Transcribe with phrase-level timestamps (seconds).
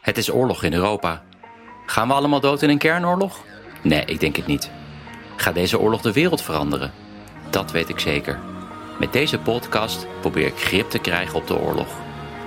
[0.00, 1.22] Het is oorlog in Europa.
[1.86, 3.44] Gaan we allemaal dood in een kernoorlog?
[3.82, 4.70] Nee, ik denk het niet.
[5.36, 6.92] Gaat deze oorlog de wereld veranderen?
[7.50, 8.38] Dat weet ik zeker.
[8.98, 11.88] Met deze podcast probeer ik grip te krijgen op de oorlog.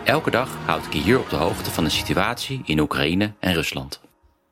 [0.04, 3.54] Elke dag houd ik je hier op de hoogte van de situatie in Oekraïne en
[3.54, 4.02] Rusland.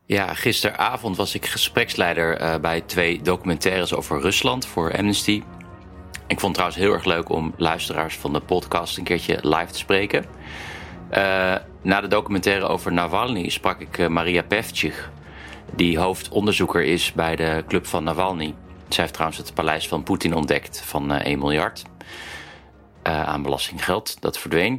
[0.06, 5.44] Ja, gisteravond was ik gespreksleider uh, bij twee documentaires over Rusland voor Amnesty.
[6.28, 9.72] Ik vond het trouwens heel erg leuk om luisteraars van de podcast een keertje live
[9.72, 10.26] te spreken.
[11.12, 11.56] Uh,
[11.88, 15.10] na de documentaire over Navalny sprak ik uh, Maria Pevcik,
[15.76, 18.56] die hoofdonderzoeker is bij de Club van Navalny.
[18.88, 21.84] Zij heeft trouwens het paleis van Poetin ontdekt van uh, 1 miljard
[23.08, 24.22] uh, aan belastinggeld.
[24.22, 24.74] Dat verdween.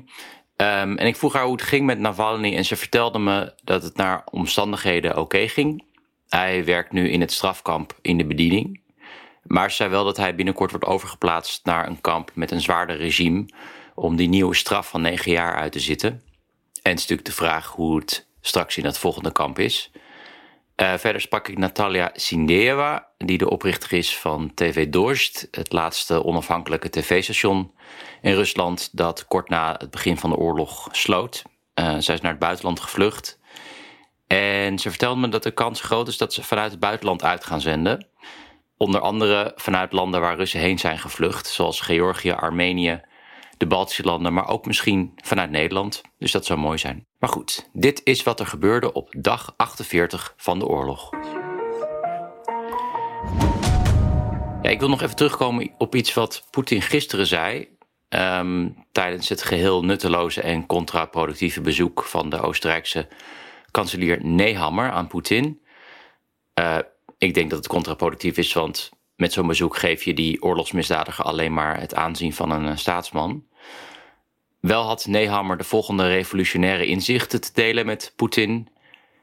[0.56, 3.82] Um, en ik vroeg haar hoe het ging met Navalny en ze vertelde me dat
[3.82, 5.84] het naar omstandigheden oké ging.
[6.28, 8.80] Hij werkt nu in het strafkamp in de bediening.
[9.42, 12.96] Maar ze zei wel dat hij binnenkort wordt overgeplaatst naar een kamp met een zwaarder
[12.96, 13.48] regime
[13.94, 16.27] om die nieuwe straf van negen jaar uit te zitten.
[16.82, 19.90] En het is natuurlijk de vraag hoe het straks in het volgende kamp is.
[20.82, 26.24] Uh, verder sprak ik Natalia Sindeeva, die de oprichter is van TV Dozhd, het laatste
[26.24, 27.72] onafhankelijke tv-station
[28.22, 31.42] in Rusland dat kort na het begin van de oorlog sloot.
[31.74, 33.38] Uh, zij is naar het buitenland gevlucht.
[34.26, 37.44] En ze vertelde me dat de kans groot is dat ze vanuit het buitenland uit
[37.44, 38.06] gaan zenden.
[38.76, 43.00] Onder andere vanuit landen waar Russen heen zijn gevlucht, zoals Georgië, Armenië,
[43.58, 46.00] de Baltische landen, maar ook misschien vanuit Nederland.
[46.18, 47.06] Dus dat zou mooi zijn.
[47.18, 51.10] Maar goed, dit is wat er gebeurde op dag 48 van de oorlog.
[54.62, 57.76] Ja, ik wil nog even terugkomen op iets wat Poetin gisteren zei.
[58.08, 63.08] Um, tijdens het geheel nutteloze en contraproductieve bezoek van de Oostenrijkse
[63.70, 65.60] kanselier Nehammer aan Poetin.
[66.60, 66.78] Uh,
[67.18, 71.54] ik denk dat het contraproductief is, want met zo'n bezoek geef je die oorlogsmisdadiger alleen
[71.54, 73.44] maar het aanzien van een eh, staatsman.
[74.60, 78.68] Wel had Nehammer de volgende revolutionaire inzichten te delen met Poetin.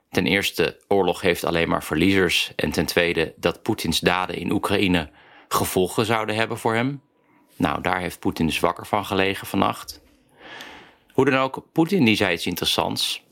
[0.10, 2.52] Ten eerste, oorlog heeft alleen maar verliezers.
[2.56, 5.10] En ten tweede, dat Poetins daden in Oekraïne
[5.48, 7.02] gevolgen zouden hebben voor hem.
[7.56, 10.02] Nou, daar heeft Poetin dus wakker van gelegen vannacht.
[11.12, 13.24] Hoe dan ook, Poetin zei iets interessants.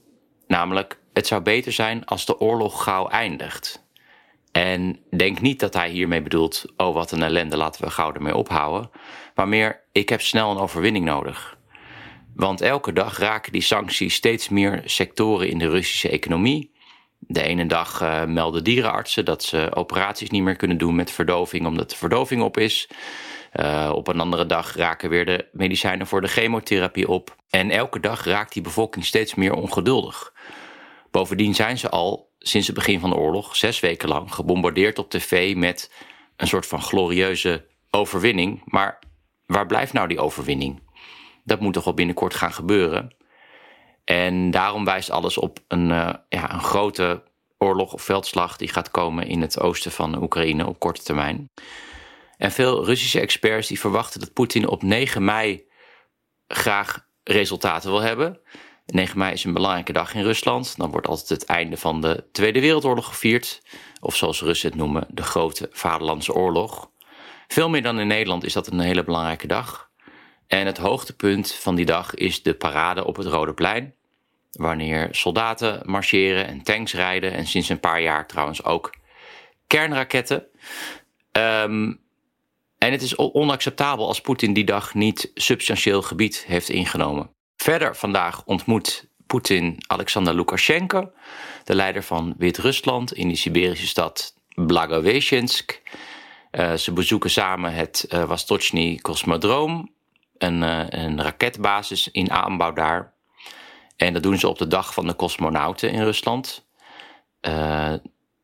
[0.48, 3.83] Namelijk, het zou beter zijn als de oorlog gauw eindigt.
[4.54, 8.36] En denk niet dat hij hiermee bedoelt, oh wat een ellende, laten we gauw ermee
[8.36, 8.90] ophouden.
[9.36, 11.58] Maar meer, ik heb snel een overwinning nodig.
[12.36, 16.72] Want elke dag raken die sancties steeds meer sectoren in de Russische economie.
[17.20, 21.66] De ene dag uh, melden dierenartsen dat ze operaties niet meer kunnen doen met verdoving
[21.66, 22.90] omdat de verdoving op is.
[23.54, 27.36] Uh, op een andere dag raken weer de medicijnen voor de chemotherapie op.
[27.50, 30.34] En elke dag raakt die bevolking steeds meer ongeduldig.
[31.12, 35.10] Bovendien zijn ze al sinds het begin van de oorlog, zes weken lang, gebombardeerd op
[35.10, 35.92] tv met
[36.36, 38.62] een soort van glorieuze overwinning.
[38.66, 39.00] Maar
[39.46, 40.82] waar blijft nou die overwinning?
[41.44, 43.16] Dat moet toch wel binnenkort gaan gebeuren.
[44.04, 47.24] En daarom wijst alles op een, uh, ja, een grote
[47.58, 51.50] oorlog of veldslag die gaat komen in het oosten van Oekraïne op korte termijn.
[52.38, 55.64] En veel Russische experts die verwachten dat Poetin op 9 mei
[56.48, 58.40] graag resultaten wil hebben.
[58.86, 60.78] 9 mei is een belangrijke dag in Rusland.
[60.78, 63.62] Dan wordt altijd het einde van de Tweede Wereldoorlog gevierd.
[64.00, 66.92] Of zoals Russen het noemen, de Grote Vaderlandse Oorlog.
[67.48, 69.90] Veel meer dan in Nederland is dat een hele belangrijke dag.
[70.48, 73.96] En het hoogtepunt van die dag is de parade op het Rode Plein.
[74.52, 77.34] Wanneer soldaten marcheren en tanks rijden.
[77.34, 78.96] En sinds een paar jaar trouwens ook
[79.68, 80.46] kernraketten.
[81.32, 82.02] Um,
[82.78, 87.30] en het is onacceptabel als Poetin die dag niet substantieel gebied heeft ingenomen.
[87.56, 91.12] Verder vandaag ontmoet Poetin Alexander Lukashenko,
[91.64, 95.82] de leider van Wit-Rusland, in de Siberische stad Blagoveshchensk.
[96.52, 99.92] Uh, ze bezoeken samen het uh, Vostochny Cosmodroom,
[100.38, 103.14] een, uh, een raketbasis in aanbouw daar.
[103.96, 106.66] En dat doen ze op de dag van de cosmonauten in Rusland.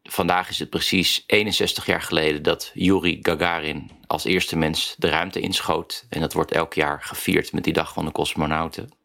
[0.04, 5.40] vandaag is het precies 61 jaar geleden dat Yuri Gagarin als eerste mens de ruimte
[5.40, 6.06] inschoot.
[6.10, 8.99] En dat wordt elk jaar gevierd met die dag van de cosmonauten.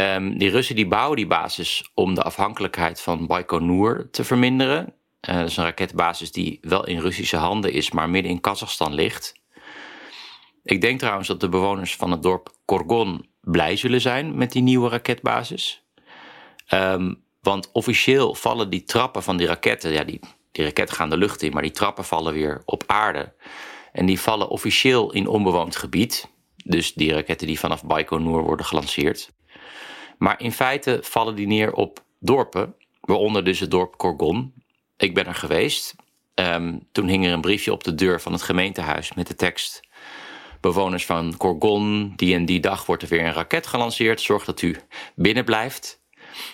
[0.00, 4.92] Um, die Russen die bouwen die basis om de afhankelijkheid van Baikonur te verminderen.
[5.28, 8.94] Uh, dat is een raketbasis die wel in Russische handen is, maar midden in Kazachstan
[8.94, 9.34] ligt.
[10.64, 14.62] Ik denk trouwens dat de bewoners van het dorp Korgon blij zullen zijn met die
[14.62, 15.82] nieuwe raketbasis.
[16.66, 20.20] Ehm, want officieel vallen die trappen van die raketten, ja, die,
[20.52, 23.32] die raketten gaan de lucht in, maar die trappen vallen weer op aarde.
[23.92, 26.28] En die vallen officieel in onbewoond gebied.
[26.64, 29.34] Dus die raketten die vanaf Baikonur worden gelanceerd.
[30.18, 34.52] Maar in feite vallen die neer op dorpen, waaronder dus het dorp Korgon.
[34.96, 35.94] Ik ben er geweest.
[36.34, 39.80] Ehm, toen hing er een briefje op de deur van het gemeentehuis met de tekst:
[40.60, 44.20] Bewoners van Korgon, die en die dag wordt er weer een raket gelanceerd.
[44.20, 44.76] Zorg dat u
[45.14, 46.00] binnen blijft.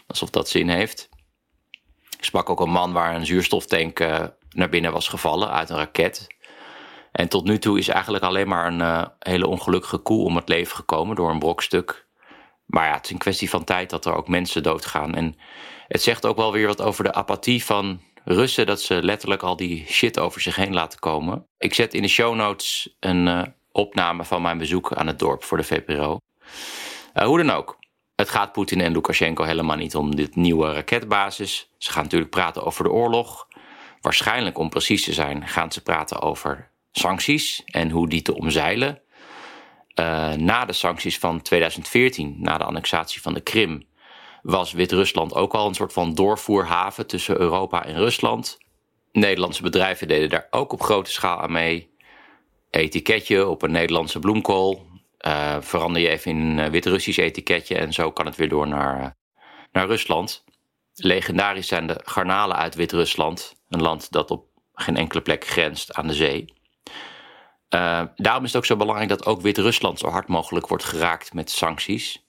[0.06, 1.08] Alsof dat zin heeft.
[2.18, 5.76] Ik sprak ook een man waar een zuurstoftank uh, naar binnen was gevallen uit een
[5.76, 6.26] raket.
[7.12, 10.48] En tot nu toe is eigenlijk alleen maar een uh, hele ongelukkige koe om het
[10.48, 12.06] leven gekomen door een brokstuk.
[12.72, 15.14] Maar ja, het is een kwestie van tijd dat er ook mensen doodgaan.
[15.14, 15.36] En
[15.88, 19.56] het zegt ook wel weer wat over de apathie van Russen, dat ze letterlijk al
[19.56, 21.46] die shit over zich heen laten komen.
[21.58, 23.42] Ik zet in de show notes een uh,
[23.72, 26.18] opname van mijn bezoek aan het dorp voor de VPRO.
[27.14, 27.78] Uh, hoe dan ook,
[28.14, 31.70] het gaat Poetin en Lukashenko helemaal niet om dit nieuwe raketbasis.
[31.78, 33.48] Ze gaan natuurlijk praten over de oorlog.
[34.00, 39.01] Waarschijnlijk, om precies te zijn, gaan ze praten over sancties en hoe die te omzeilen.
[39.94, 43.86] Uh, na de sancties van 2014, na de annexatie van de Krim,
[44.42, 48.58] was Wit-Rusland ook al een soort van doorvoerhaven tussen Europa en Rusland.
[49.12, 51.90] Nederlandse bedrijven deden daar ook op grote schaal aan mee.
[52.70, 54.86] Etiketje op een Nederlandse bloemkool.
[55.26, 59.16] Uh, verander je even in een Wit-Russisch etiketje en zo kan het weer door naar,
[59.72, 60.44] naar Rusland.
[60.94, 66.06] Legendarisch zijn de garnalen uit Wit-Rusland, een land dat op geen enkele plek grenst aan
[66.06, 66.52] de zee.
[67.74, 71.34] Uh, daarom is het ook zo belangrijk dat ook Wit-Rusland zo hard mogelijk wordt geraakt
[71.34, 72.26] met sancties.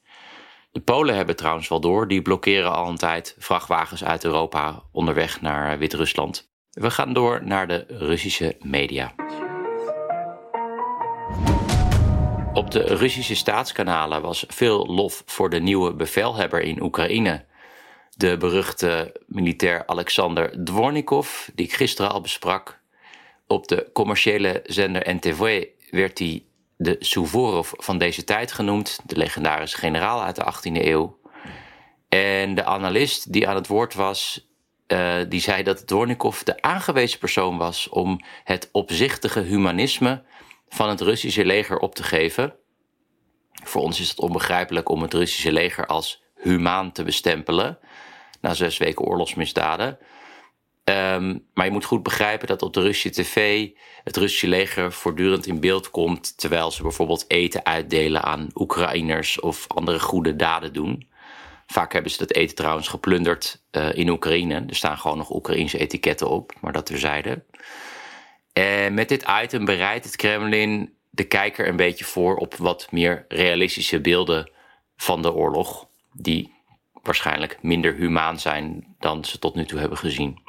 [0.72, 5.42] De Polen hebben trouwens wel door, die blokkeren al een tijd vrachtwagens uit Europa onderweg
[5.42, 6.51] naar Wit-Rusland.
[6.72, 9.13] We gaan door naar de Russische media.
[12.54, 17.46] Op de Russische staatskanalen was veel lof voor de nieuwe bevelhebber in Oekraïne.
[18.18, 22.83] De beruchte militair Alexander Dvornikov, die ik gisteren al besprak.
[23.48, 26.44] Op de commerciële zender NTV werd hij
[26.78, 31.19] de Suvorov van deze tijd genoemd, de legendarische generaal uit de 18e eeuw.
[32.10, 34.48] En de analist die aan het woord was,
[34.88, 40.24] uh, die zei dat Dvornikov de aangewezen persoon was om het opzichtige humanisme
[40.69, 42.56] van het Russische leger op te geven.
[43.63, 47.80] Voor ons is het onbegrijpelijk om het Russische leger als humaan te bestempelen
[48.42, 49.98] na zes weken oorlogsmisdaden.
[50.84, 53.70] Um, maar je moet goed begrijpen dat op de Russische tv
[54.04, 59.68] het Russische leger voortdurend in beeld komt terwijl ze bijvoorbeeld eten uitdelen aan Oekraïners of
[59.68, 61.08] andere goede daden doen.
[61.68, 64.64] Vaak hebben ze dat eten trouwens geplunderd uh, in Oekraïne.
[64.68, 67.44] Er staan gewoon nog Oekraïnse etiketten op, maar dat terzijde.
[68.54, 73.26] En met dit item bereidt het Kremlin de kijker een beetje voor op wat meer
[73.28, 74.52] realistische beelden
[74.96, 76.54] van de oorlog, die
[77.02, 80.42] waarschijnlijk minder humaan zijn dan ze tot nu toe hebben gezien.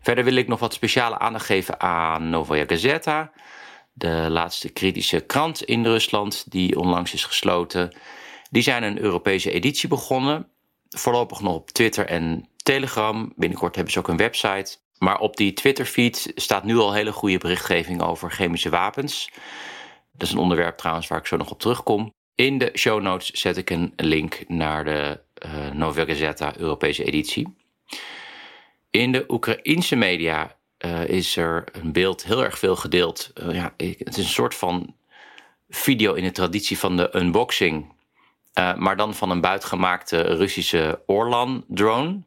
[0.00, 3.32] Verder wil ik nog wat speciale aandacht geven aan Novaya Gazeta,
[3.92, 7.96] de laatste kritische krant in Rusland die onlangs is gesloten.
[8.50, 10.48] Die zijn een Europese editie begonnen,
[10.88, 13.32] voorlopig nog op Twitter en Telegram.
[13.36, 14.76] Binnenkort hebben ze ook een website.
[14.98, 19.30] Maar op die Twitter-feed staat nu al hele goede berichtgeving over chemische wapens.
[20.12, 22.12] Dat is een onderwerp trouwens waar ik zo nog op terugkom.
[22.34, 27.54] In de show notes zet ik een link naar de uh, Novaya Gazeta Europese editie.
[28.92, 33.32] In de Oekraïnse media uh, is er een beeld heel erg veel gedeeld.
[33.42, 34.94] Uh, ja, het is een soort van
[35.68, 37.92] video in de traditie van de unboxing.
[38.58, 42.20] Uh, maar dan van een buitgemaakte Russische Orlan-drone.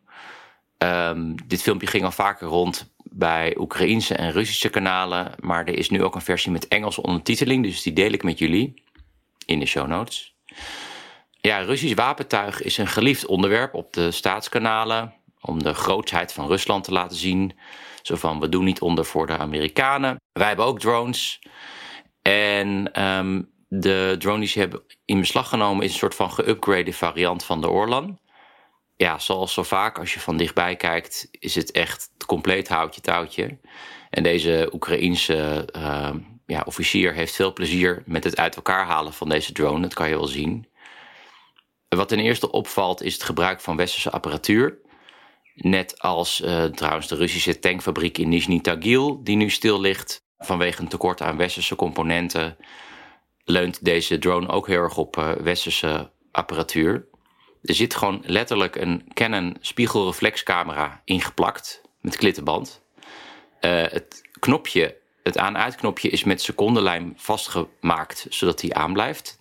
[0.78, 5.32] Um, dit filmpje ging al vaker rond bij Oekraïnse en Russische kanalen.
[5.40, 7.64] Maar er is nu ook een versie met Engelse ondertiteling.
[7.64, 8.84] Dus die deel ik met jullie
[9.46, 10.36] in de show notes.
[11.42, 15.14] Ja, Russisch wapentuig is een geliefd onderwerp op de staatskanalen
[15.46, 17.58] om de grootsheid van Rusland te laten zien.
[18.02, 20.16] Zo van, we doen niet onder voor de Amerikanen.
[20.32, 21.40] Wij hebben ook drones.
[22.22, 26.94] En um, de drone die ze hebben in beslag genomen is een soort van geüpgrade
[26.94, 28.20] variant van de Orlan.
[28.96, 33.60] Ja, zoals zo vaak als je van dichtbij kijkt, is het echt compleet houtje touwtje.
[34.10, 36.10] En deze Oekraïense uh,
[36.46, 39.82] ja, officier heeft veel plezier met het uit elkaar halen van deze drone.
[39.82, 40.68] Dat kan je wel zien.
[41.88, 44.78] Wat ten eerste opvalt is het gebruik van westerse apparatuur.
[45.56, 50.82] Net als uh, trouwens de Russische tankfabriek in Nizhny Tagil, die nu stil ligt vanwege
[50.82, 52.58] een tekort aan westerse componenten,
[53.44, 57.08] leunt deze drone ook heel erg op uh, westerse apparatuur.
[57.62, 62.82] Er zit gewoon letterlijk een Canon spiegelreflexcamera ingeplakt met klittenband.
[63.62, 69.38] Uh, het knopje Het aan-uitknopje is met secondenlijm vastgemaakt, zodat hij aanblijft.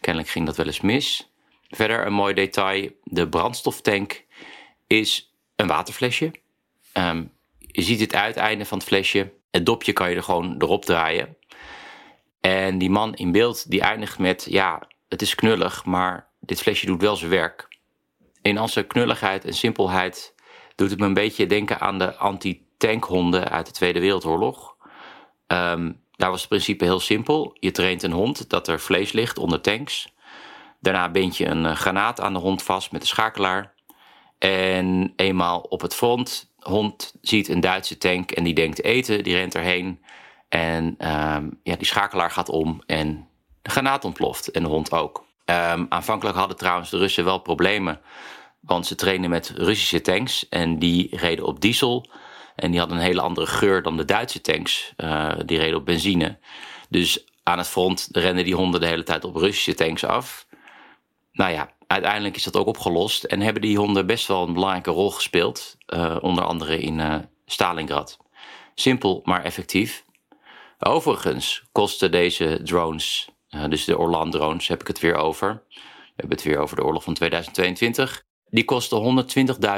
[0.00, 1.32] Kennelijk ging dat wel eens mis.
[1.68, 4.24] Verder een mooi detail: de brandstoftank
[4.86, 5.31] is
[5.62, 6.30] een waterflesje.
[6.92, 7.24] Ehm,
[7.58, 9.32] je ziet het uiteinde van het flesje.
[9.50, 11.36] Het dopje kan je er gewoon erop draaien.
[12.40, 16.86] En die man in beeld die eindigt met: ja, het is knullig, maar dit flesje
[16.86, 17.68] doet wel zijn werk.
[18.42, 20.34] In al zijn knulligheid en simpelheid
[20.74, 24.76] doet het me een beetje denken aan de anti-tankhonden uit de Tweede Wereldoorlog.
[25.46, 27.56] Um, daar was het principe heel simpel.
[27.60, 30.14] Je traint een hond dat er vlees ligt onder tanks.
[30.80, 33.74] Daarna bind je een eh, granaat aan de hond vast met een schakelaar.
[34.42, 39.34] En eenmaal op het front, hond ziet een Duitse tank en die denkt eten, die
[39.34, 40.02] rent erheen.
[40.48, 43.28] En um, ja, die schakelaar gaat om en
[43.62, 45.26] de granaat ontploft en de hond ook.
[45.44, 48.00] Um, aanvankelijk hadden trouwens de Russen wel problemen,
[48.60, 52.10] want ze trainen met Russische tanks en die reden op diesel.
[52.56, 54.92] En die hadden een hele andere geur dan de Duitse tanks.
[54.96, 56.38] Uh, die reden op benzine.
[56.88, 60.46] Dus aan het front renden die honden de hele tijd op Russische tanks af.
[61.32, 63.24] Nou ja, uiteindelijk is dat ook opgelost.
[63.24, 65.76] En hebben die honden best wel een belangrijke rol gespeeld.
[65.86, 67.14] Uh, onder andere in uh,
[67.46, 68.18] Stalingrad.
[68.74, 70.04] Simpel, maar effectief.
[70.78, 73.28] Overigens kosten deze drones,
[73.68, 75.62] dus de Orlan drones, heb ik het weer over.
[75.68, 75.80] We
[76.16, 78.22] hebben het weer over de oorlog van 2022.
[78.50, 79.24] Die kosten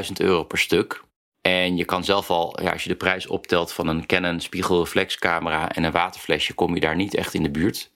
[0.07, 1.05] 120.000 euro per stuk.
[1.41, 5.73] En je kan zelf al, ja, als je de prijs optelt van een Canon spiegelreflexcamera
[5.73, 7.91] en een waterflesje, kom je daar niet echt in de buurt.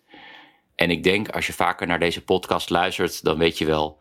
[0.74, 3.98] En ik denk, als je vaker naar deze podcast luistert, dan weet je wel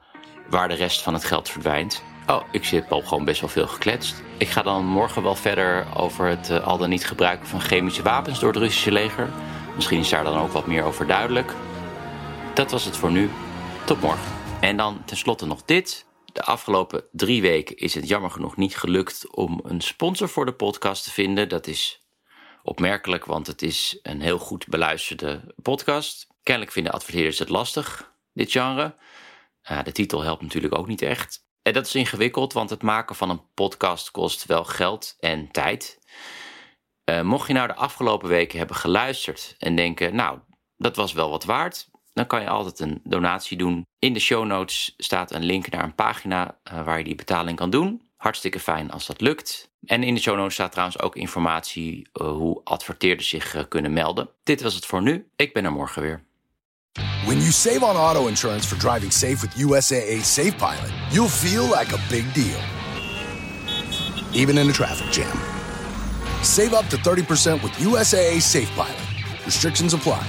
[0.50, 2.04] waar de rest van het geld verdwijnt.
[2.28, 4.24] Oh, ik zit al gewoon best wel veel gekletst.
[4.38, 8.04] Ik ga dan morgen wel verder over het uh, al dan niet gebruiken van chemische
[8.04, 9.30] wapens door het Russische leger.
[9.76, 11.54] Misschien is daar dan ook wat meer over duidelijk.
[12.54, 13.30] Dat was het voor nu.
[13.86, 14.32] Tot morgen.
[14.62, 16.06] En dan tenslotte nog dit.
[16.34, 20.54] De afgelopen drie weken is het jammer genoeg niet gelukt om een sponsor voor de
[20.54, 21.50] podcast te vinden.
[21.50, 22.08] Dat is
[22.64, 26.28] opmerkelijk, want het is een heel goed beluisterde podcast.
[26.44, 28.96] Kennelijk vinden adverteerders het lastig, dit genre.
[29.84, 31.46] De titel helpt natuurlijk ook niet echt.
[31.62, 36.00] En dat is ingewikkeld, want het maken van een podcast kost wel geld en tijd.
[37.10, 40.40] Uh, mocht je nou de afgelopen weken hebben geluisterd en denken, nou,
[40.78, 43.86] dat was wel wat waard, dan kan je altijd een donatie doen.
[44.00, 47.58] In de show notes staat een link naar een pagina uh, waar je die betaling
[47.58, 48.02] kan doen.
[48.16, 49.72] Hartstikke fijn als dat lukt.
[49.86, 54.30] En in de show notes staat trouwens ook informatie uh, hoe adverteerders zich kunnen melden.
[54.44, 55.30] Dit was het voor nu.
[55.36, 56.27] Ik ben er morgen weer.
[57.28, 61.66] When you save on auto insurance for driving safe with USAA Safe Pilot, you'll feel
[61.66, 62.58] like a big deal.
[64.32, 65.38] Even in a traffic jam.
[66.42, 69.46] Save up to 30% with USAA Safe Pilot.
[69.46, 70.26] Restrictions apply.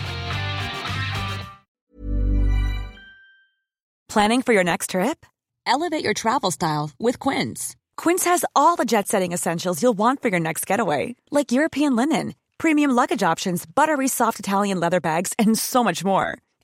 [4.08, 5.24] Planning for your next trip?
[5.66, 7.76] Elevate your travel style with Quince.
[7.96, 11.94] Quince has all the jet setting essentials you'll want for your next getaway, like European
[11.94, 16.38] linen, premium luggage options, buttery soft Italian leather bags, and so much more.